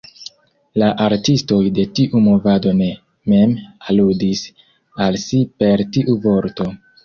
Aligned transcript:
La 0.83 0.87
artistoj 1.07 1.59
de 1.79 1.85
tiu 1.99 2.23
movado 2.29 2.73
ne 2.81 2.89
mem 3.35 3.55
aludis 3.93 4.43
al 5.07 5.23
si 5.29 5.45
per 5.63 5.89
tiu 5.99 6.21
vorto. 6.29 6.73